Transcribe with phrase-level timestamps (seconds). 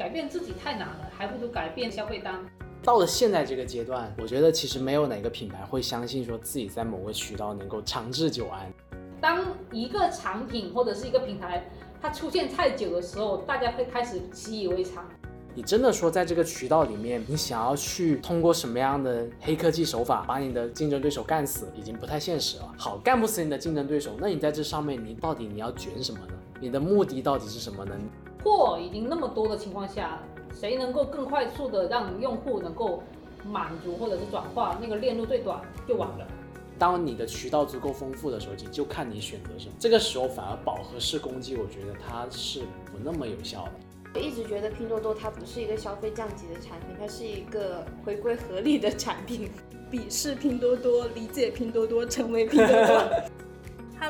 [0.00, 2.40] 改变自己太难了，还不如改变消费单。
[2.82, 8.72] 到了现在这个阶段，我觉得其实没有哪个品牌会相信说自己在某个渠道能够长治久安。
[9.20, 11.68] 当一个产品或者是一个品牌
[12.00, 15.06] 它出现太久的时候，大家会开始习以为常。
[15.54, 22.74] 你真的说在这个渠道里面，你想要去通过什么样的黑科技手法把你的竞争对手干死，已经不太现实了。
[22.78, 26.32] 好，干不死你的竞争对手，那你在这上面你到底你要卷什么呢？
[26.58, 27.94] 你的目的到底是什么呢？
[28.42, 30.18] 货已经那么多的情况下，
[30.52, 33.02] 谁能够更快速的让用户能够
[33.44, 36.26] 满足或者是转化，那个链路最短就完了。
[36.78, 39.72] 当你的渠道足够丰富的时候，就就看你选择什么。
[39.78, 43.72] 这个时候反而饱和式攻击，我觉得它是不那么有效的。
[44.14, 49.50] 我一直觉得拼多多它不是一个消费降级的产品，它是一个回归合理的产品。
[49.90, 53.04] 鄙视拼多多，理解拼多多，成为拼多多。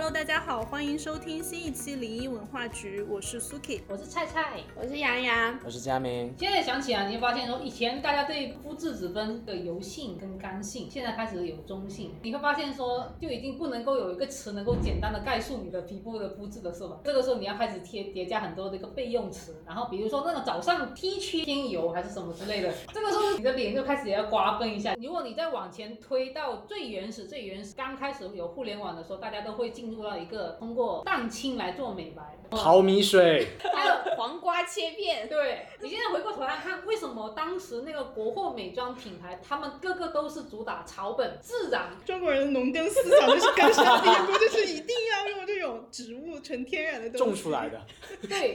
[0.00, 6.32] Hello，大家好，欢迎收听新一期零一文化局，我是 Suki，我是菜菜，我是洋洋，我是佳明。
[6.38, 12.14] 现在想起来，你会发现说，以前大家对肤质只分的油性跟干性，现在开始有中性。
[12.22, 16.98] 你会发现说，就已经不能够有一个词能够简单的概述你的皮肤的肤质的是吧？
[17.04, 24.94] 这个时候你要开始贴叠加很多的一个备用词，然后比如说那个早上 T 区偏油还是什么之类的，这个时候你的脸就开始也要瓜分一下。
[24.94, 30.20] 如果你再往前推到最原始、最原始，刚开始有互联网的时候，大家都会进入到。
[30.20, 35.26] 一个通过蛋清来做美白，淘米水，还有黄瓜切片。
[35.26, 41.84] 对你现在回过头来看，为什么当时那个国货美妆品牌，他们个个都是主打草本自然？
[42.04, 47.80] 中国人的农耕思想就是根深蒂固，就是一定要用这种植物纯天然的东西种出来的。
[48.28, 48.54] 对，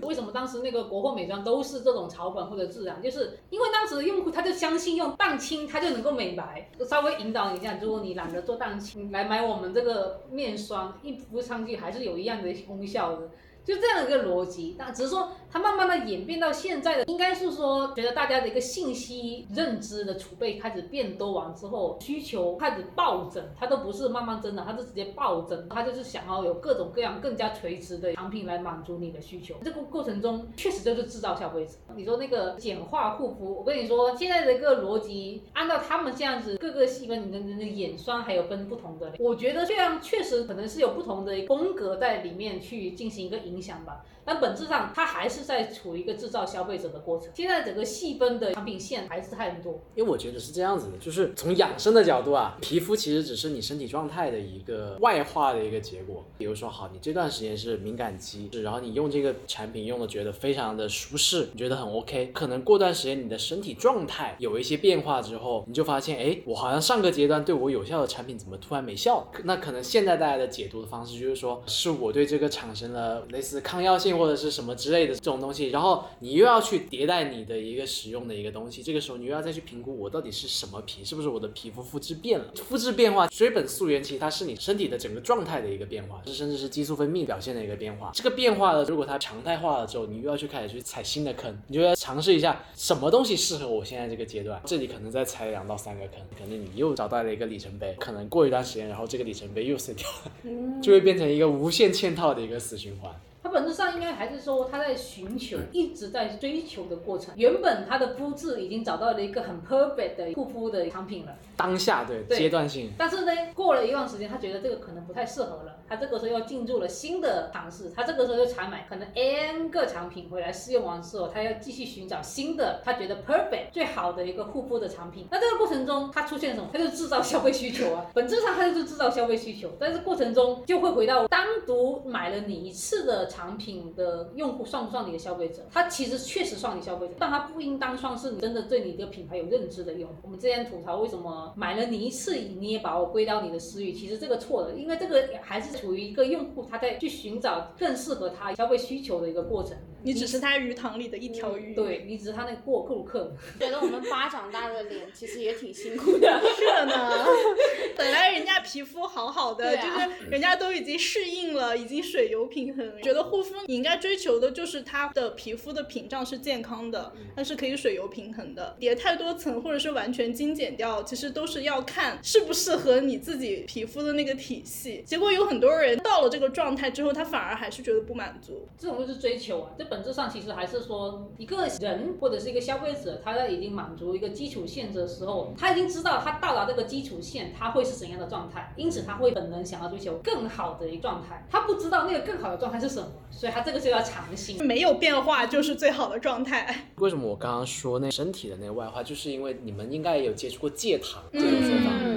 [0.00, 3.02] 为什么当时那个国货美妆都是这种草本或者自然？
[3.02, 6.70] 就是因为当时的用户他就相信用蛋清他就能够美白。
[6.88, 13.28] 稍微引导一下，如果你懒得做蛋清，来买我们这个面霜，一敷上去还是有一样的功效的。
[13.62, 29.56] 就这样一个逻辑，那只是说它慢慢的演变到现在的，应该是说觉得大家的一个信息认知的储备开始变多完之后，需求开始暴增，它都不是慢慢增的，它是直接暴增，它就是想要有各种各样更加垂直的产品来满足你的需求。
[29.64, 31.72] 这个过程中确实就是制造消费者。
[31.96, 43.40] 你说那个简化护肤，我跟你说现在的一个逻辑，按照他们这样子各个细分，你的你的眼霜还有分不同的，我觉得这样确实可能是有不同的风格在里面去进行一个。
[43.40, 44.04] 影响吧。
[44.24, 47.30] 但本质上，它还是在处于一个制造消费者的过程。
[47.34, 49.80] 现在整个细分的产品线还是太多。
[49.94, 56.24] 因为我觉得是这样子的，就是从养生的角度啊，皮肤其实只是你身体状态的一个外化的一个结果。
[56.38, 62.30] 比如说，好，你这段时间是敏感肌，然后你用这个产品用的觉得非常的舒适，你觉得很 OK。
[62.32, 69.26] 可能过段时间你的身体状态有一些变化之后，你就发现，哎，我好像上个阶段对我有效的产品怎么突然没效了？
[69.44, 82.46] 那可能现在大家的解读的方式就是说，是我对这个产生了类似抗药性或者是什么之类的这种东西，然后你又要去迭代你的一个使用的一个东西，这个时候你又要再去评估我到底是什么皮，是不是我的皮肤肤质变了？
[82.54, 88.10] 肤质变化，水本溯源，其实它是你身体的整个状态的一个变化，甚至是激素分泌表现的一个变化。
[88.14, 94.60] 这个变化了，如果它常态化了之后，你又要去开始去踩新的坑，你就要尝试一下什么东西适合我现在这个阶段。
[94.64, 103.12] 这里可能再踩两到三个坑，可能你又找到了一个里程碑，可能过一段时间，然后这个里程碑又碎掉了，就会变成一个无限嵌套的一个死循环。
[103.42, 107.32] 它本质上应该还是说，他在寻求，一直在追求的过程。
[107.36, 111.34] 原本他的肤质已经找到了一个很 perfect 的护肤的产品了。
[111.56, 112.90] 当下对阶段性。
[112.98, 115.76] 但是呢，过了一段时间，他觉得这个可能不太适合了。
[115.88, 117.90] 他这个时候又进入了新的尝试。
[117.96, 125.26] 他这个时候又采买可能 n 个产品回来试用完之后，他要继续寻找新的，他觉得 perfect 最好的一个护肤的产品。
[125.30, 126.68] 那这个过程中，他出现什么？
[126.72, 128.06] 他就制造消费需求啊。
[128.12, 133.29] 本质上他就是制造消费需求，但是过程中就会回到单独买了你一次的。
[133.30, 135.64] 产品的用户算不算你的消费者？
[135.72, 140.16] 他其实确实算你消费者，但他不应当算是你真的对你的品牌有认知的用户。
[140.24, 149.76] 我们之前吐槽为什么买了你一次，你也把我归到你的私域，其实这个错了，因为这个还是处于一个用户他在去寻找更适合他消费需求的一个过程。
[150.02, 153.32] 你只是他鱼塘里的一条鱼，对你只是他那个过顾客。
[153.58, 157.26] 觉得我们巴掌大的脸其实也挺辛苦的，是的呢。
[157.96, 163.02] 本来人家皮肤好好的，就是人家都已经适应了，已经水油平衡。
[163.02, 168.76] 觉得护肤你应该追求的就是它的皮肤的屏障是健康的，它是可以水油平衡的。
[168.78, 175.02] 叠太多层或者是完全精简掉，其实都是要看适不适合你自己皮肤的那个体系。
[175.06, 178.66] 结果有很多多人到了这个状态之后，他反而还是觉得不满足。
[178.76, 191.46] 这种就是追求啊，这本质上其实还是说一个人或者是一个消费者，他在已经满足一个基础限制的时候，他已经知道他到达这个基础线他会是怎样的状态，因此他会本能想要追求更好的一个状态。
[191.48, 194.64] 他不知道那个更好的状态是什么，所以他这个就要尝新。
[194.64, 196.88] 没有变化就是最好的状态。
[196.96, 201.90] 为什么我刚刚说那身体的那个外化，就是因为你们应该也有接触过戒糖这种说法。
[202.02, 202.09] 嗯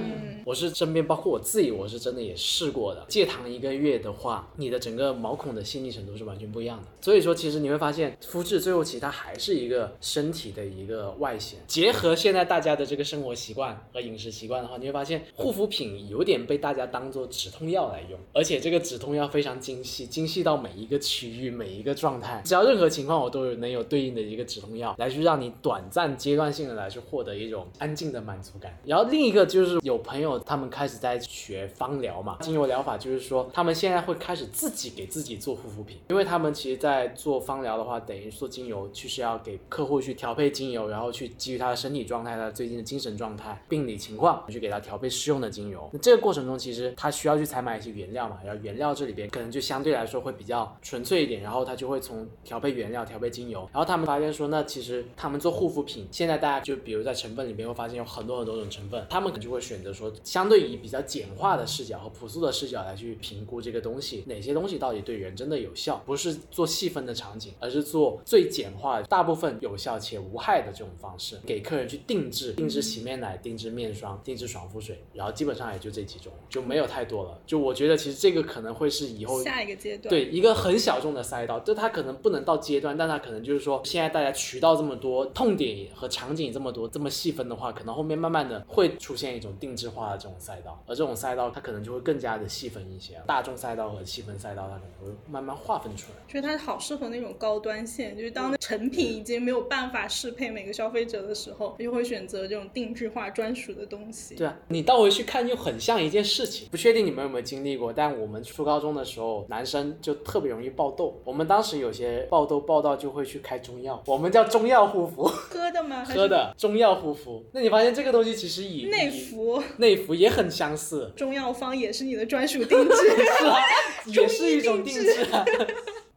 [0.46, 3.06] 我是身边包括我自己，我是真的也试过的。
[3.08, 6.88] 戒糖一个月的话，你的整个毛孔的细腻程度是完全不一样的。
[7.02, 11.60] 所以说，其实你会发现，肤质最后其实它还是一个身体的一个外显。
[11.68, 28.78] 结合现在大家的这个生活习惯和饮食习惯的话，你会发现护肤品有点被大家当做止痛药来用，而且这个止痛药非常精细，精细到每一个区域、每一个状态，只要任何情况我都有能有对应的一个止痛药来去让你短暂阶段性的来去获得一种安静的满足感。
[28.86, 45.90] 然后另一个就是有朋友他们开始在学芳疗嘛，精油疗法就是说他们现在会开始自己给自己做护肤品，因为他们其实在做芳疗的话，等于做精油就是要给客户去调配精油，然后去基于他的身体状态、他最近的精神状态、病理情况去给他调配适用的精油。
[45.94, 77.40] 那这个过程中其实他需要去采买一些原料嘛，然后原料这里边可能就相对来说会比较纯粹一点，然后他就会从调配原料、调配精油，然后他们发现说，那其实他们做护肤品，现在大家就比如在成分里边会发现有很多很多种成分，他们可能就会选择说，相对以比较简化的视角和朴素的视角来去评估这个东西，哪些东西到底对人真的有效，不是做细分的场景，而是做最简化、大部分有效且无害的这种方式，给客人去定制，定制洗面奶、定制面霜、定制爽肤水，然后基本上也就这几种，就没有太多了。
[77.46, 96.32] 就我觉得其实这个可能会是以后下一个阶段，对一个很小众的赛道，就它可能不能到阶段，但它可能就是说，现在大家渠道这么多，痛点和场景这么多，这么细分的话，可能后面慢慢的会出现一种定制化的这种赛道，而这种赛道它可能就会更加的细分一些，大众赛道和细分赛道它可能会慢慢划分出来。
[96.32, 104.36] 所以它好适合那种高端线，就是当成品已经没有办法适配每个消费者的时候，就会选择这种定制化专属的东西。
[104.36, 106.68] 对啊，你倒回去看又很像一件事情。
[106.70, 111.20] 不确定你们有没有经历过，但我们初高中的时候，男生就特别容易爆痘。
[111.24, 116.04] 我们当时有些爆痘爆到就会去开中药，我们叫中药护肤，喝的吗？
[116.04, 117.44] 喝的中药护肤。
[117.52, 122.96] 那你发现这个东西其实以内服内服也很相似，中药方也是你的专属定制。
[123.38, 123.58] 是啊，
[124.06, 125.46] 也是一种定制啊。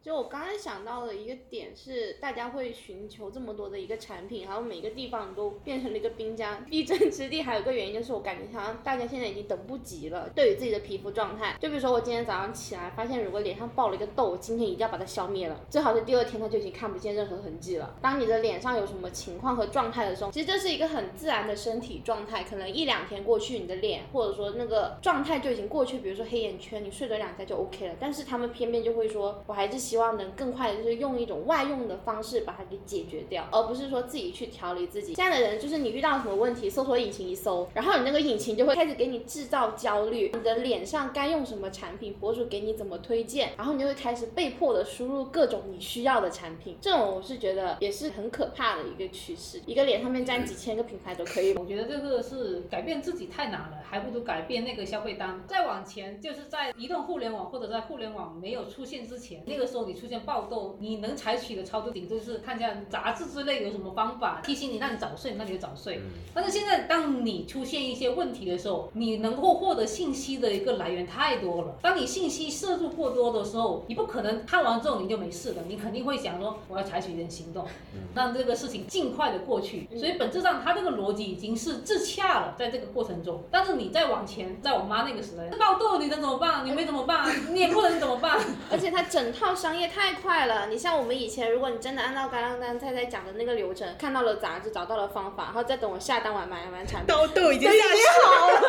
[0.07, 7.41] 就我刚才想到的一个点是，大家会寻求这么多的一个产品，然后每个地方都变成了一个兵家必争之地。
[7.41, 11.57] 还有一个原因就是，我感觉好像大家现在已经等不及了，对于自己的皮肤状态。
[11.59, 17.93] 就比如说我今天早上起来，发现如果脸上爆了一个痘，我今天一定要把它消灭了，最好是第二天它就已经看不见任何痕迹了。
[18.01, 27.95] 当你的脸上有什么情况和状态的时候，其实这是一个很自然的身体状态，可能一两天过去，你的脸或者说那个状态就已经过去，比如说黑眼圈，你睡了两下就 OK 了。
[27.99, 35.15] 但是他们偏偏就会说，我还是希希望能更快的，就是用一种外用的方式把它给解决掉，而不是说自己去调理自己。
[35.15, 46.77] 现在的人就是你遇到什么问题，搜索引擎一搜，然后你那个引擎就会开始给你制造焦虑，你的脸上该用什么产品，博主给你怎么推荐，然后你就会开始被迫的输入各种你需要的产品。
[46.79, 51.55] 这种我是觉得也是很可怕的一个趋势，一个脸上面沾几千个品牌都可以。
[51.55, 55.43] 我觉得这个是改变自己太难了，还不如改变那个消费单。
[55.47, 66.01] 再往前，就是在移动互联网或者在互联网没有出现之前，那个时候你出现爆痘，你能采取的操作顶多就是看一下杂志之类有什么方法提醒你让你早睡，那你就早睡。
[66.33, 71.75] 但是现在当你出现一些问题的时候，你能够获得信息的一个来源太多了。
[71.81, 77.65] 当你信息摄入过多的时候，你不可能看完之后你就没事了，你肯定会想说我要采取一点行动，
[78.13, 79.87] 让这个事情尽快的过去。
[79.97, 83.43] 所以本质上它这个逻辑已经是自洽了，在这个过程中。
[83.49, 86.65] 但是你再往前，在我妈那个时代，爆痘你能怎么办？
[86.65, 87.53] 你没怎么办？
[87.53, 88.39] 你也不能怎么办？
[88.71, 90.67] 而且它整套商业太快了。
[90.67, 98.61] 你像我们以前，如果你真的按照刚刚刚菜菜讲的那个流程，看到了杂志，找到了方法，然后再等我下单完买完产品，都都已经下去好了。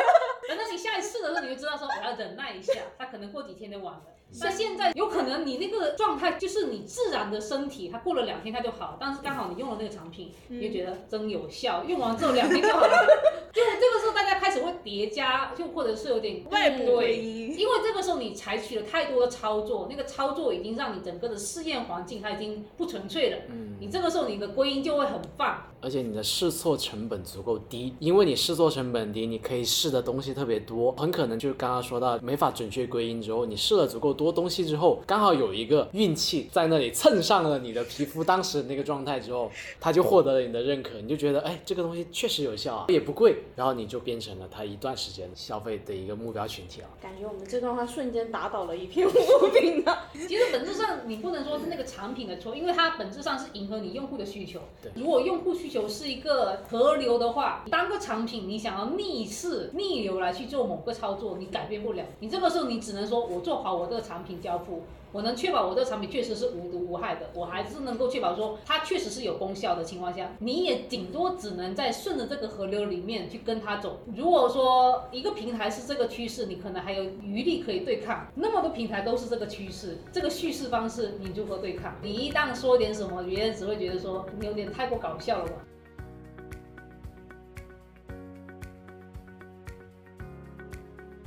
[0.49, 4.02] 等到你下一次的时候，你就知道说我要忍耐一下，它可能过几天就完了。
[4.40, 13.07] 那现在有可能你那个状态就是你自然的身体，它过了两天它就好，但是刚好你用了那个产品，你就觉得真有效，用完之后两天就好了。
[13.52, 23.38] 就这个时候大家开始会叠加，就或者是有点 外部对归因因为这个时候你采取了太多的操作，那个操作已经让你整个的试验环境它已经不纯粹了。
[23.49, 25.64] 嗯你这个时候你的归因就会很放。
[25.81, 46.87] 而且你的试错成本足够低，因为你试错成本低，你可以试的东西特别多，很可能就是刚刚说到没法准确归因之后，你试了足够多东西之后，刚好有一个运气在那里蹭上了你的皮肤当时那个状态之后，它就获得了你的认可，你就觉得哎，这个东西确实有效啊，也不贵，然后你就变成了他一段时间消费的一个目标群体了。
[47.02, 49.12] 感觉我们这段话瞬间打倒了一片无
[49.61, 50.07] 名啊。
[50.12, 54.61] 其实本质上你不能说是那个产品的错，因为它本质上是迎合你用户的需求。
[54.80, 62.04] 对如果用户需求是一个河流的话，当个产品你想要逆势逆流来去做某个操作，你改变不了。
[62.20, 64.82] 你这个时候你只能说我做好我这个产品交付。
[65.11, 74.00] 我能确保我这个产品确实是无毒无害的，我还是能够确保说它确实是有功效的情况下，你也顶多只能在顺着这个河流里面去跟它走。
[74.14, 78.26] 如果说一个平台是这个趋势，你可能还有余力可以对抗。
[78.35, 81.94] 那么多平台都是这个趋势，这个叙事方式你如何对抗？
[82.02, 85.52] 你一旦说点什么，别人只会觉得说你有点太过搞笑了吧。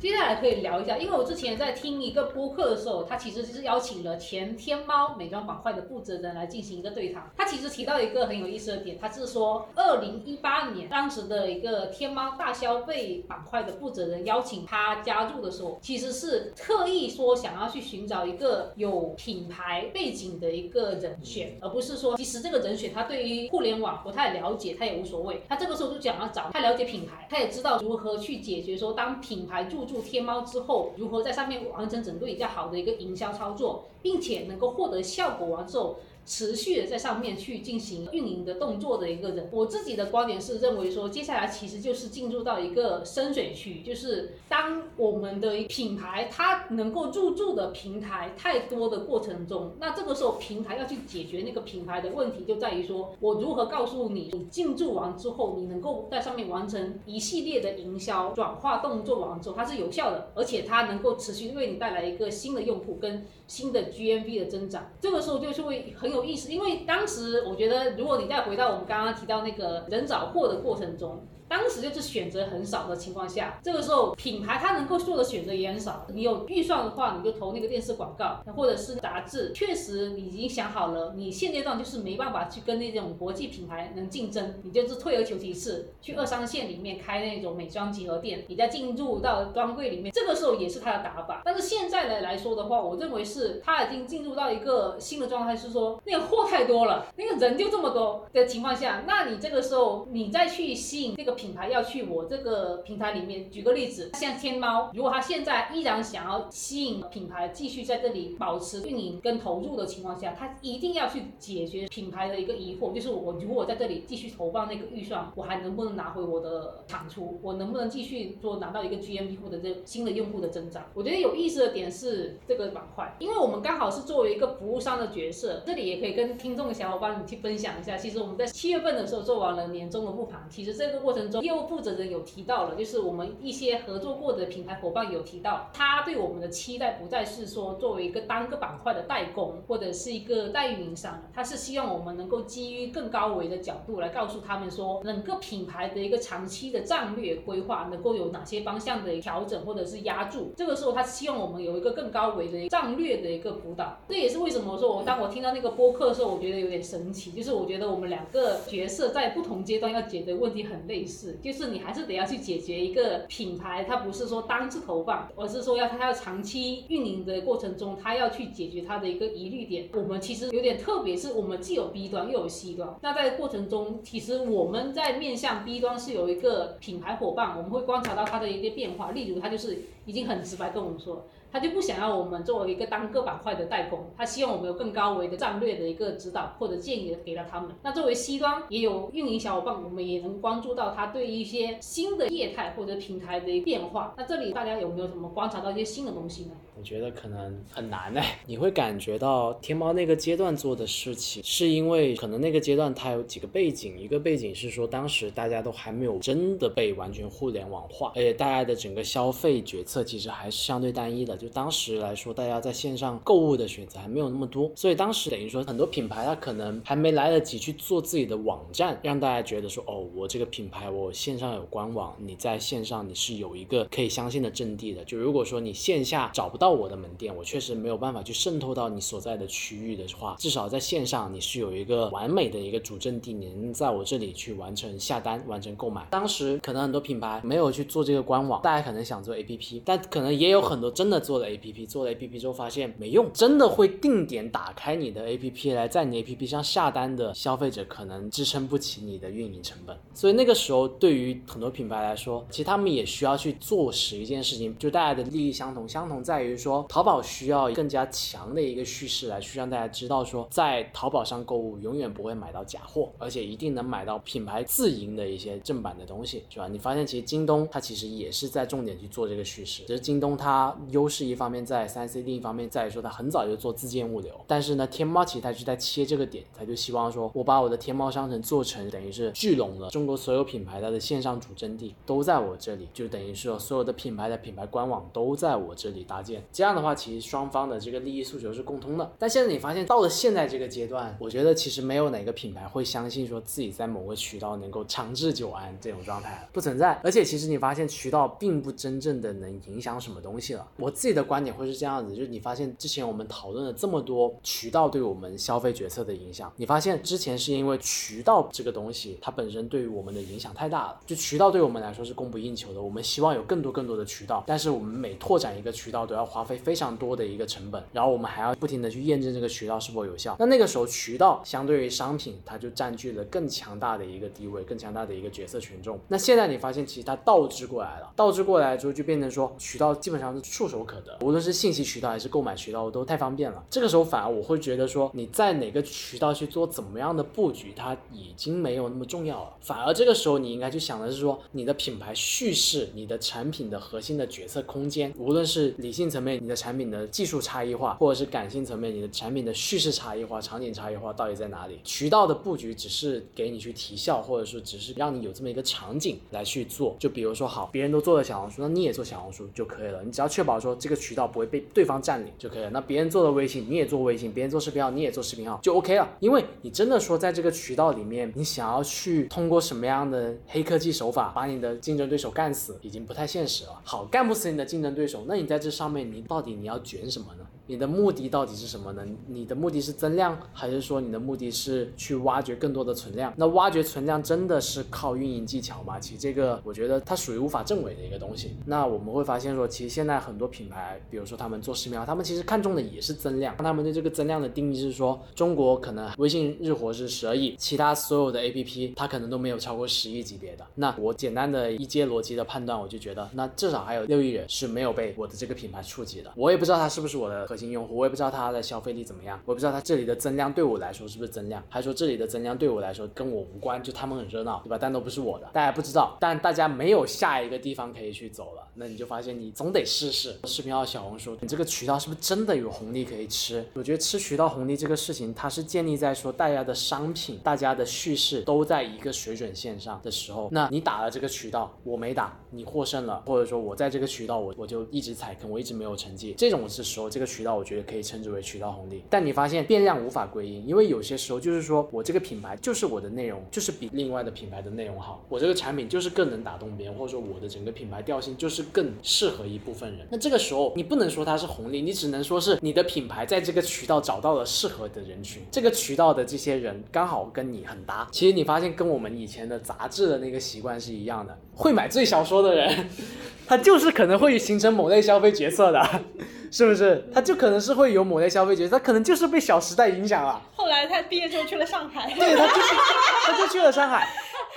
[0.01, 7.29] 接下来可以聊一下，因为我之前在听一个播客的时候，他其实就是邀请了前天猫美妆板块的负责人来进行一个对谈。
[7.37, 25.43] 他其实提到一个很有意思的点，他是说，二零一八年当时的一个天猫大消费板块的负责人邀请他加入的时候，其实是特意说想要去寻找一个有品牌背景的一个人选，而不是说其实这个人选他对于互联网不太了解，他也无所谓。
[25.47, 35.97] 他这个时候就想要找他了解品牌，他也知道如何去解决说当品牌注入天猫之后，如何在上面完成整个比较好的一个营销操作，并且能够获得效果完之后。
[36.25, 64.91] 持续的在上面去进行运营的动作的一个人，我自己的观点是认为说，接下来其实就是进入到一个深水区，就是当我们的品牌它能够入驻的平台太多的过程中，那这个时候平台要去解决那个品牌的问题，就在于说我如何告诉你，你进驻完之后，你能够在上面完成一系列的营销转化动作完之后，它是有效的，而且它能够持续为你带来一个新的用户跟新的 GMV 的增长。
[64.99, 71.25] 这个时候就是会很有意思，因为当时我觉得，如果你再回到我们刚刚提到那个人找货的过程中。
[71.51, 76.07] 当时就是选择很少的情况下，这个时候品牌它能够做的选择也很少。
[76.13, 79.51] 你有预算的话，你就投那个电视广告，或者是杂志。
[79.53, 90.13] 确实，你已经想好了，你现阶段就是没办法去跟那种国际品牌能竞争，你就是退而求其次，去二三线里面开那种美妆集合店，你再进入到专柜里面。
[90.13, 91.41] 这个时候也是它的打法。
[91.43, 101.31] 但是现在的来说的话，我认为是它已经进入到一个新的状态，是说那个货太多了，那个人就这么多的情况下，那你这个时候你再去吸引这个。
[101.41, 117.39] 品牌要去我这个平台里面，举个例子，像天猫，如果他现在依然想要吸引品牌继续在这里保持运营跟投入的情况下，他一定要去解决品牌的一个疑惑，就是我如果在这里继续投放那个预算，我还能不能拿回我的产出？
[117.41, 120.83] 我能不能继续说拿到一个 GMV 或者这新的用户的增长？
[120.93, 127.97] 我觉得有意思的点是这个板块，因为我们刚好是作为一个服务商的角色，这里也可以跟听众的小伙伴去分享一下。
[127.97, 131.41] 其实我们在七月份的时候做完了年终的复盘，其实这个过程中。
[131.41, 150.53] 业务负责人有提到了，就是我们一些合作过的品牌伙伴有提到，他对我们的期待不再是说作为一个单个板块的代工或者是一个代运营商，他是希望我们能够基于更高维的角度来告诉他们说，整个品牌的一个长期的战略规划能够有哪些方向的调整或者是压住。
[150.55, 153.97] 这个时候他希望我们有一个更高维的战略的一个辅导。
[154.07, 161.39] 这也是为什么说我当我听到那个播客的时候，我觉得有点神奇，就是我觉得我们两个角色在不同阶段要解决问题很类似。
[161.41, 169.89] 就是你还是得要去解决一个品牌，它不是说单次投放，而是说要它要长期运营的过程中，它要去解决它的一个疑虑点。
[169.93, 172.95] 我们其实有点特别，是我们既有 B 端又有 C 端。
[173.01, 179.09] 那在过程中，其实我们在面向 B 端是有一个品牌伙伴，我们会观察到它的一个变化。
[179.13, 181.25] 例如，它就是已经很直白跟我们说。
[181.51, 187.69] 他就不想要我们作为一个单个板块的代工，他希望我们有更高维的战略的一个指导或者建议给到他们。
[187.83, 194.13] 那作为 C 端也有运营小伙伴，我们也能关注到他对一些新的业态或者平台的变化。
[194.17, 196.51] 那这里大家有没有什么观察到一些新的东西呢？
[196.81, 211.37] 我觉得可能很难哎， 你会感觉到天猫那个阶段做的事情，是因为可能那个阶段它有几个背景，一个背景是说当时大家都还没有真的被完全互联网化，而且大家的整个消费决策其实还是相对单一的。
[211.37, 225.05] 就当时来说，大家在线上购物的选择还没有那么多，所以当时等于说很多品牌它可能还没来得及去做自己的网站，让大家觉得说哦，我这个品牌我线上有官网，你在线上你是有一个可以相信的阵地的。
[225.05, 236.07] 就如果说你线下找不到我的门店，我确实没有办法去渗透到你所在的区域的话，至少在线上你是有一个完美的一个主阵地，你能在我这里去完成下单、完成购买。
[236.09, 266.67] 当时可能很多品牌没有去做这个官网，大家可能想做 APP，但可能也有很多真的做了 APP，做了 APP 之后发现没用，真的会定点打开你的 APP 来在你 APP 上下单的消费者可能支撑不起你的运营成本，所以那个时候对于很多品牌来说，其实他们也需要去做实一件事情，就大家的利益相同，相同在于说淘宝需要更加强的一个叙事来去让大家知道说，在淘宝上购物永远不会买到假货，而且一定能买到品牌自营的一些正版的东西，是吧？
[266.67, 289.11] 你发现其实京东它其实也是在重点去做这个叙事，只是京东它优势一方面在三 C，另一方面在于说它很早就做自建物流，但是呢，天猫其实它就在切这个点，它就希望说我把我的天猫商城做成等于是聚拢了中国所有品牌它的线上主阵地都在我这里，就等于说所有的品牌的品牌官网都在我这里搭建，这样的话其实双方的这个利益诉求是共通的。
[289.17, 296.99] 但现在你发现到了现在这个阶段，我觉得其实没有哪个品牌会相信说自己在某个渠道能够长治久安这种状态，不存在。
[297.03, 300.67] 而且其实你发现渠道并不真正的能影响什么东西了。
[300.77, 320.37] 我自己的观点会是这样子，就是你发现之前我们讨论了这么多渠道对我们消费决策的影响，你发现之前是因为渠道这个东西它本身对于我们的影响太大了，就渠道对我们来说是供不应求的，我们希望有更多更多的渠道，但是我们每拓展一个渠道都要花费非常多的一个成本，然后我们还要不停的去验证这个渠道是否有效。
[320.39, 325.99] 那那个时候渠道相对于商品，它就占据了更强大的一个地位，更强大的一个角色权重。
[326.07, 333.61] 那现在你发现其实它倒置过来了，倒置过来之后就变成说渠道基本上是触手可得，无论是信息渠道还是购买渠道都太方便了。
[333.69, 339.53] 这个时候反而我会觉得说你在哪个渠道去做怎么样的布局，它已经没有那么重要了。
[339.59, 351.79] 反而这个时候你应该去想的是说你的品牌叙事、你的产品的核心的决策空间，无论是理性层面你的产品的技术差异化，或者是感性层面你的产品的叙事差异化、场景差异化到底在哪里？
[351.83, 356.95] 渠道的布局只是给你去提效，或者是只是让你有这么一个场景来去做。
[356.99, 360.03] 就比如说好，别人都做了小红书，那你也做小红书就可以了。
[360.03, 362.69] 你只要确保说这个渠道不会被对方占领就可以了。
[362.71, 366.07] 那别人做了微信，你也做微信；别人做视频号，你也做视频号，就 OK 了。
[366.19, 373.81] 因为你真的说在这个渠道里面，你想要去通过什么样的黑科技手法把你的竞争对手干死，已经不太现实了。
[373.83, 377.47] 好，干不死你的竞争对手，那你在这上面你到底你要卷什么呢？
[377.71, 379.01] 你的目的到底是什么呢？
[379.27, 383.33] 你的目的是增量，还是说你的目的是去挖掘更多的存量？
[383.37, 385.97] 那挖掘存量真的是靠运营技巧吗？
[385.97, 388.57] 其实这个我觉得它属于无法证伪的一个东西。
[388.65, 393.55] 那我们会发现说，其实现在很多品牌，比如说他们做视频号，他们其实看重的也是增量。
[393.55, 400.65] 他们对这个增量的定义是说，中国可能微信日活是十二亿，其他所有的 APP 它可能都没有超过十亿级别的。
[400.75, 406.29] 那我简单的一阶逻辑的判断，我就觉得，那至少还有六亿人是没有被我的这个品牌触及的。
[406.35, 414.77] 我也不知道他是不是我的核心用户，我也不知道他的消费力怎么样，我不知道他这里的增量对我来说是不是增量，还说这里的增量对我来说跟我无关，就他们很热闹，对吧？
[414.81, 423.63] 但都不是我的，大家不知道，但大家没有下一个地方可以去走了，那你就发现你总得试试视频号、小红书，你这个渠道是不是真的有红利可以吃？
[423.73, 439.03] 我觉得吃渠道红利这个事情，它是建立在说大家的商品、大家的叙事都在一个水准线上的时候，那你打了这个渠道，我没打，你获胜了，或者说我在这个渠道我我就一直踩坑，我一直没有成绩，这种是时候这个渠道我觉得可以称之为渠道红利。
[439.09, 450.05] 但你发现变量无法归因，因为有些时候就是说我这个品牌就是我的内容就是比另外的品牌的内容好，我这个产品就是更能打动别人，或者说我的整个品牌调性就是更适合一部分人。
[450.11, 458.07] 那这个时候你不能说它是红利，你只能说是你的品牌在这个渠道找到了适合的人群，这个渠道的这些人刚好跟你很搭。
[458.11, 462.89] 其实你发现跟我们以前的杂志的那个习惯是一样的，会买最小说的人，
[463.47, 465.81] 他就是可能会形成某类消费决策的。
[466.51, 467.07] 是不是？
[467.13, 470.41] 他就可能是会有某类消费角色，他可能就是被《小时代》影响了。
[470.53, 472.13] 后来他毕业之后去了上海。
[472.13, 472.75] 对，他就是
[473.25, 474.09] 他就去了上海。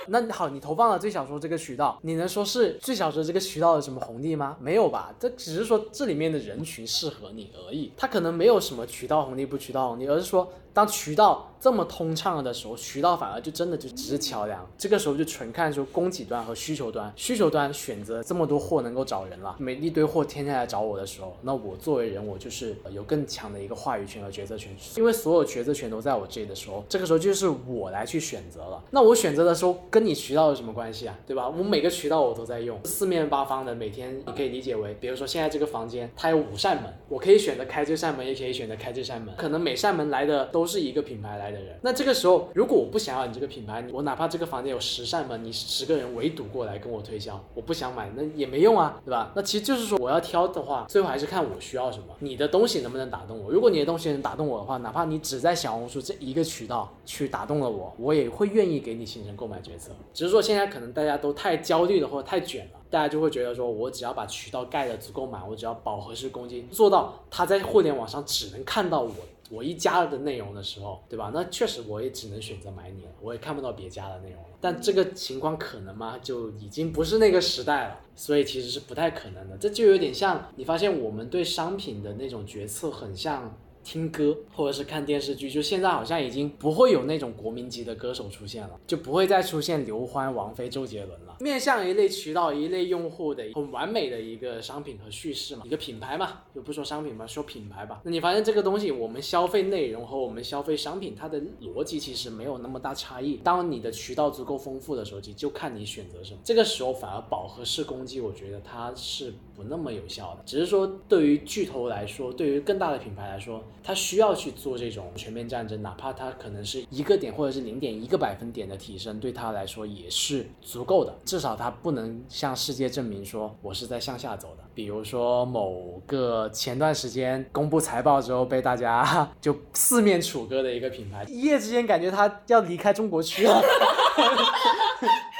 [0.07, 4.57] 那好，你投放了最小说这个渠道，你能说是最小说这个渠道的什么红利吗？
[4.59, 5.09] 没有吧？
[5.17, 14.69] 这只是说这里面的人群适合你而已，他可能没有什么渠道红利不渠道红利，而是说当渠道这么通畅了的时候，渠道反而就真的就只是桥梁。
[14.77, 28.83] 这个时候就纯看说供给端和需求端，需求端选择这么多货能够找人了，每一堆货天天来找我的时候，那我作为人我就是有更强的一个话语权和决策权，因为所有决策权都在我这里的时候，这个时候就是我来去选择了。
[28.91, 31.17] 那我选择的时候跟你渠道有什么关系啊？
[31.25, 31.47] 对吧？
[31.47, 40.64] 我每个渠道我都在用，四面八方的，每天你可以理解为，比如说现在这个房间它有五扇门，我可以选择开这扇门，也可以选择开这扇门，可能每扇门来的都。
[40.65, 41.77] 都是一个品牌来的人。
[41.83, 49.31] 那这个时候，如果我不想要你这个品牌，我哪怕这个房间有十扇门，你十个人围堵过来跟我推销，我不想买，那也没用啊，对吧？
[49.35, 53.51] 那其实就是说，我要挑的话，最后还是看我需要什么，你的东西能不能打动我。
[53.51, 59.91] 如果你的东西能打动我的话，哪怕你只在小红书这一个渠道去打动了我，我也会愿意给你形成购买决策。
[60.15, 62.79] 只是说现在可能大家都太焦虑了，或者太卷了。
[62.89, 69.11] 大家就会觉得说，我只要把渠道盖得足够满，我只要饱和式攻击做到，他在互联网上只能看到我
[69.49, 71.31] 我一家的内容的时候，对吧？
[71.33, 74.49] 那确实我也只能选择买你了，我也看不到别家的内容了。
[74.59, 76.17] 但这个情况可能吗？
[76.21, 79.57] 就已经不是那个时代了，所以其实是不太可能的。
[79.57, 83.55] 这就有点像你发现我们对商品的那种决策很像。
[83.85, 91.37] 听歌或者是看电视剧，就现在好像已经不会有那种国民级的歌手出现了，就不会再出现刘欢、王菲、周杰伦了。
[91.39, 98.01] 面向一类渠道、一类用户的很完美的一个商品和叙事嘛，一个品牌嘛，就不说商品吧，说品牌吧。
[98.03, 103.35] 那你发现这个东西，我们消费内容和我们消费商品，它的逻辑其实没有那么大差异。
[103.43, 106.39] 当你的渠道足够丰富的时候，就就看你选择什么。
[106.43, 110.41] 这个时候反而饱和式攻击，我觉得它是不那么有效的。
[110.45, 113.63] 只是说对于巨头来说，对于更大的品牌来说。
[113.87, 121.15] 他需要去做这种全面战争，哪怕他可能是一个点或者是零点一个百分点的提升，对他来说也是足够的。
[121.23, 124.63] 至少他不能向世界证明说我是在向下走的。
[124.73, 133.61] 比如说某个前段时间公布财报之后被大家 就四面楚歌的一个品牌，一夜之间感觉他要离开中国区了。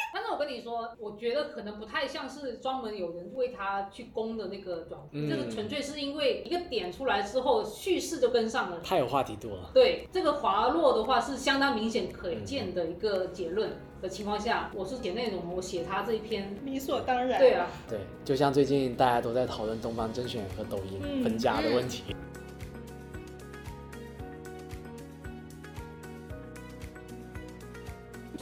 [0.48, 9.72] 你说，我觉得可能不太像是专门有人为他去攻的那个转，这个纯粹是因为一个点出来之后，叙事就跟上了，太有话题度了。
[9.74, 17.40] 对，这个滑落的话是相当明显可见的一个结论的情况下，我是写内容，我写他这一篇理所当然。
[17.40, 22.16] 对啊，对，就像最近大家都在讨论东方甄选和抖音分家的问题。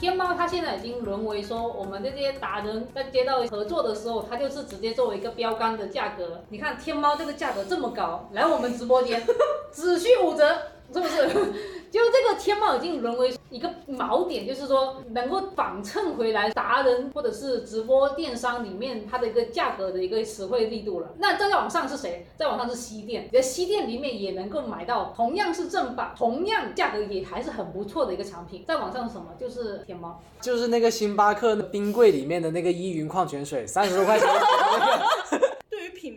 [0.04, 6.42] 天猫它现在已经沦为说，我们这些达人在接到合作的时候，它就是直接作为一个标杆的价格。
[6.50, 9.26] 你看天猫这个价格这么高，来我们直播间
[9.72, 10.46] 只需五折，
[10.92, 11.26] 是不是？
[11.90, 21.10] 就这个天猫已经沦为一个锚点，就是说能够反衬回来达人或者是直播电商里面它的一个价格的一个实惠力度了。
[21.18, 22.26] 那再往上是谁？
[22.36, 28.64] 再往上是西店，在西店里面也能够买到同样是正版，同样价格也还是很不错的一个产品。
[28.66, 29.26] 再往上是什么？
[29.38, 34.28] 就是天猫，就是那个星巴克的冰柜里面的那个依云矿泉水，三十多块钱。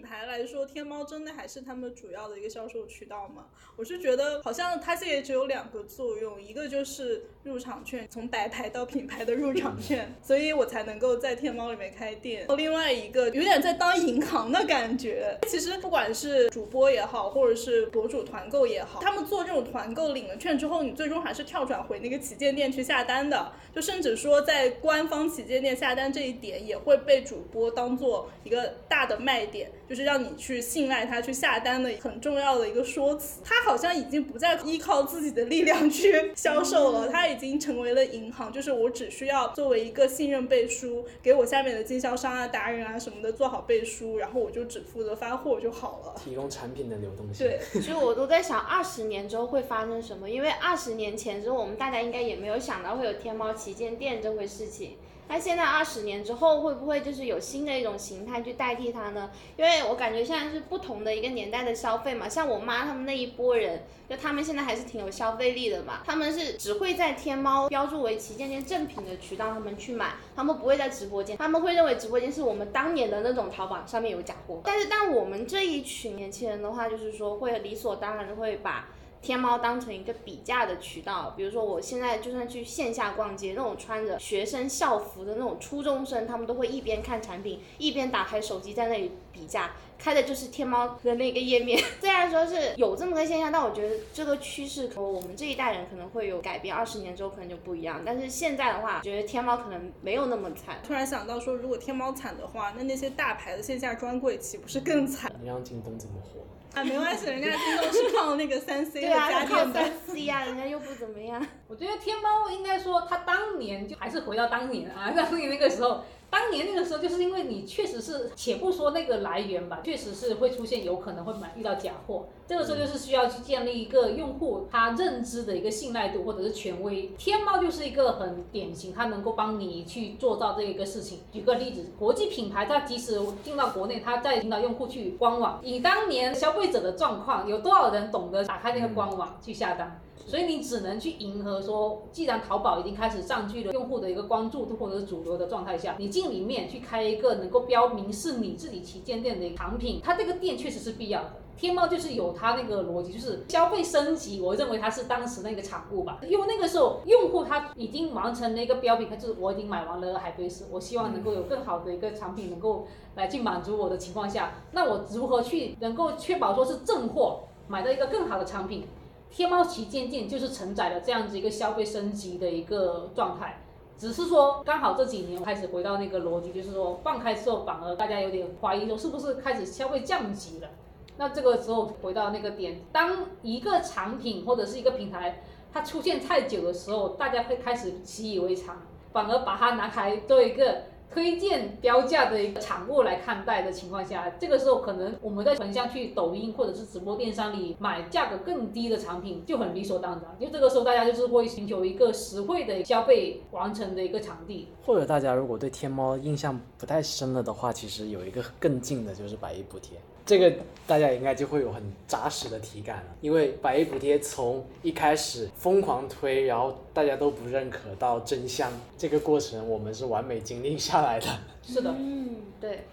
[0.08, 3.48] 牌来说，天猫真的还是他们主要的一个销售渠道吗？
[3.76, 12.48] 我是觉得好像它现在只有两个作用，一个就是入场券，从白牌到品牌的入场券，所以我才能够在天猫里面开店。
[12.56, 15.38] 另外一个有点在当银行的感觉。
[15.48, 23.52] 其实不管是主播也好，或者是博主团购也好，他们做这种团购领了券之后，你最终还是跳转回那个旗舰店去下单的。
[23.76, 29.72] 就甚至说在官方旗舰店下单这一点，也会被主播当做一个大的卖点。
[29.88, 47.48] 就是让你去信赖他去下单的很重要的一个说辞，他好像已经不再依靠自己的力量去销售了，他已经成为了银行，就是我只需要作为一个信任背书，给我下面的经销商啊、达人啊什么的做好背书，然后我就只负责发货就好了，提供产品的流动性。
[47.48, 54.98] 对，所以我都在想二十年之后会发生什么，因为二十年前之后我们大家应该也没有想到会有天猫旗舰店这回事情。
[55.30, 59.30] 那现在二十年之后会不会就是有新的一种形态去代替它呢？
[59.58, 74.62] 因为我感觉现在是不同的一个年代的消费嘛，像我妈他们那一波人，就他们现在还是挺有消费力的嘛，他们是只会在天猫标注为旗舰店正品的渠道他们去买，他们不会在直播间，他们会认为直播间是我们当年的那种淘宝上面有假货。
[74.64, 78.88] 但是但我们这一群年轻人的话，就是说会理所当然的会把。
[79.28, 91.78] 天猫当成一个比价的渠道，比如说我现在就算去线下逛街，那种穿着学生校服的那种初中生，他们都会一边看产品，一边打开手机在那里比价，开的就是天猫的那个页面。
[92.00, 98.04] 虽然说是有这么个现象，但我觉得这个趋势，可我们这一代人可能会有改变，二十年之后可能就不一样。
[98.06, 100.78] 但是现在的话，觉得天猫可能没有那么惨。
[100.88, 105.30] 突然想到说，如果天猫惨的话，那那些大牌的线下专柜岂不是更惨？
[105.42, 106.40] 你让京东怎么活？
[106.78, 109.74] 啊，没关系，人家京东是靠那个三 C 的家电的。
[109.74, 111.44] 三 C 啊，人家又不怎么样。
[111.68, 116.04] 我觉得天猫应该说，它当年就还是回到当年啊， 当年那个时候。
[116.30, 122.28] 当年那个时候，就是因为你确实是，且不说那个来源吧，确实是会出现有可能会买遇到假货。
[122.48, 127.08] 这个时候就是需要去建立一个用户他认知的一个信赖度或者是权威。
[127.18, 131.20] 天猫就是一个很典型，它能够帮你去做到这一个事情。
[131.32, 140.00] 举个例子，国际品牌它即使进到国内，它再引导用户去官网，以当年消费者的状况，有多少人懂得打开那个官网去下单？
[140.28, 151.34] 所以你只能去迎合说，既然淘宝已经开始占据了用户的一个关注度或者是主流的状态下，你进里面去开一个能够标明是你自己旗舰店的一个产品，它这个店确实是必要的。
[151.56, 156.20] 天猫就是有它那个逻辑，就是消费升级，我认为它是当时那个产物吧。
[156.28, 162.86] 因为那个时候用户他已经完成了一个标品，他就是我已经买完了海飞丝，我希望能够有更好的一个产品能够
[163.16, 168.86] 来去满足我的情况下，那我如何去能够确保说是正货，买到一个更好的产品？
[169.30, 173.62] 天猫旗舰店就是承载了这样子一个消费升级的一个状态。
[173.98, 180.70] 只是说，刚好这几年开始回到那个逻辑，就是说放开之后，反而大家有点怀疑说是不是开始消费降级了。
[181.18, 185.42] 那这个时候回到那个点，当一个产品或者是一个平台
[185.74, 188.78] 它出现太久的时候，大家会开始习以为常，
[189.12, 200.24] 反而把它拿开做一个推荐标价的一个产物来看待的情况下，这个时候可能我们在横向去抖音或者是直播电商里买价格更低的产品就很理所当然。
[200.38, 204.68] 因为这个时候大家就是会寻求一个实惠的消费完成的一个场地。
[204.86, 209.98] 或者大家如果对天猫印象不太深了的话，其实有一个更近的就是百亿补贴。
[210.28, 210.54] 这个
[210.86, 221.28] 大家应该就会有很扎实的体感了，因为百亿补贴从一开始疯狂推，然后大家都不认可，到真香，这个过程我们是完美经历下来的。
[221.64, 222.84] 是的，嗯，对，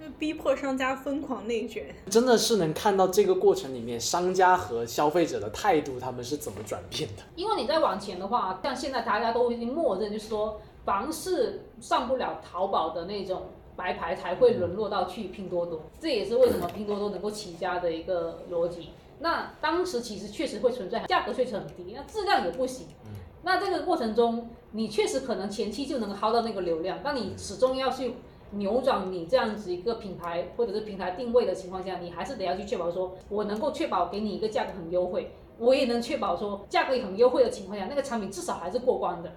[0.00, 1.86] 就逼迫商家疯狂内卷。
[2.10, 7.22] 真的是能看到这个过程里面商家和消费者的态度，他们是怎么转变的。
[7.36, 13.42] 因为你再往前的话，像现在大家都已经默认，就是说，凡是上不了淘宝的那种。
[13.80, 18.90] 白牌才会沦落到去拼多多，这也是为什么拼多多能够起家的一个逻辑。
[19.20, 22.88] 那当时其实确实会存在价格确实很低，那质量也不行。
[23.42, 28.16] 那这个过程中，你确实可能前期就能薅到那个流量，但你始终要去
[28.50, 39.32] 扭转你这样子一个品牌或者是平台定位的情况下，你还是得要去确保说，我能够确保给你一个价格很优惠，我也能确保说价格也很优惠的情况下，那个产品至少还是过关的。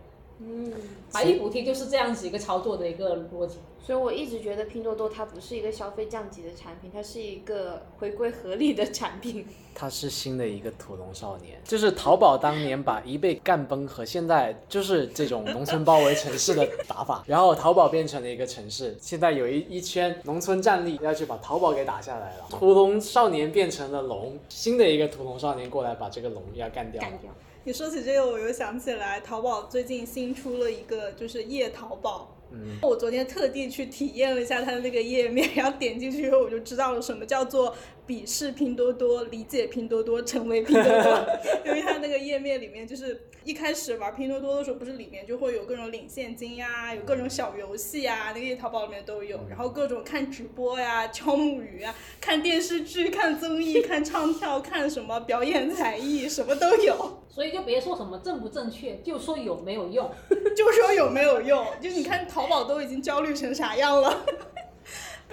[0.45, 0.71] 嗯，
[1.11, 9.45] 百亿补贴就是这样子一个操作的一个逻辑，所以我一直觉得拼多多它不是一个消费降级的产品，它是一个回归合理的产品。
[9.73, 27.01] 它是新的一个土龙少年，就是淘宝当年把一倍干崩和现在就是这种农村包围城市的打法，然后淘宝变成了一个城市，现在有一一圈农村战力要去把淘宝给打下来了，土龙少年变成了龙，新的一个土龙少年过来把这个龙要干掉。
[27.01, 27.31] 干掉。
[27.65, 32.37] 你说起这个，我又想起来，淘宝最近新出了一个，就是夜淘宝。
[32.51, 37.73] 嗯，我昨天特地去体验了一下它的那个页面，然后点进去以后，我就知道了什么叫做
[38.07, 41.25] 鄙视拼多多，理解拼多多，成为拼多多。
[41.65, 49.39] 因为它那个页面里面，就是一开始玩拼多多的时候，不是里面就会有各种领现金呀，有各种小游戏呀，那个淘宝里面都有。
[49.49, 57.23] 然后各种看直播呀，敲木鱼啊，看电视剧、看综艺、看唱跳、看什么表演才艺，什么都有。
[57.29, 60.11] 所以就别说什么正不正确，就说有没有用，
[60.55, 61.65] 就说有没有用。
[61.81, 64.23] 就你看淘宝都已经焦虑成啥样了，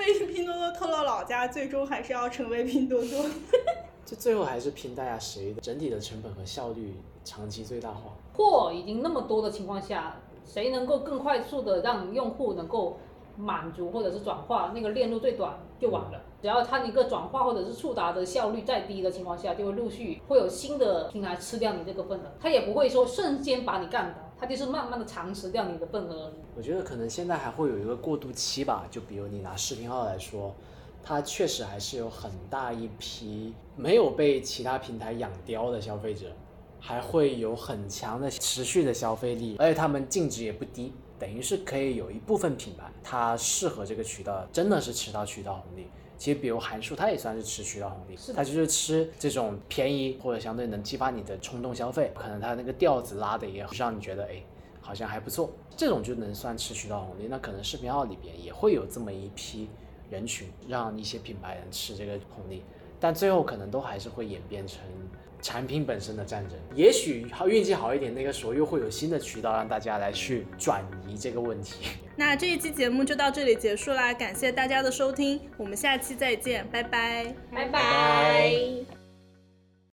[0.01, 3.27] 被拼多多偷了老家，最终还是要成为拼多多。
[4.07, 8.13] 就最后还是拼大家谁的整体的成本和效率长期最大化。
[8.33, 12.97] 货已经那么多的情况下，谁能够更快速的让用户能够？
[13.37, 26.33] 满足或者是转化那个链路最短就完了，只要它一个转化或者是触达的效率再低的情况下，就会陆续会有新的平台吃掉你这个份额，它也不会说瞬间把你干倒，它就是慢慢的蚕食掉你的份额。
[26.57, 30.55] 我觉得可能现在还会有一个过渡期吧，就比如你拿视频号来说，
[31.03, 36.27] 它确实还是有很大一批没有被其他平台养刁的消费者，
[36.81, 40.93] 还会有很强的持续的消费力，而且他们净值也不低。
[41.19, 45.87] 等于是可以有一部分品牌，它适合这个渠道，真的是吃到渠道红利。
[46.21, 54.43] 其实，比如韩束，它也算是吃渠道红利，它就是吃这种便宜或者相对能激发你的冲动消费，可能它那个调子拉的也让你觉得，哎，
[54.83, 57.27] 好像还不错，这种就能算吃渠道红利。
[57.27, 59.71] 那可能视频号里边也会有这么一批
[60.11, 62.63] 人群，让一些品牌人吃这个红利，
[63.01, 64.79] 但最后可能都还是会演变成。
[65.43, 71.87] 产品本身的战争，也许好运气好一点，那个时候又会有新的渠道让大家来去转移这个问题。
[72.17, 79.00] 那这一期节目就到这里结束啦，感谢大家的收听，我们下期再见，拜拜，拜拜。